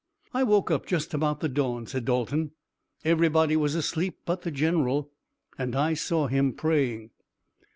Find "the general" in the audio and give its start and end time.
4.41-5.11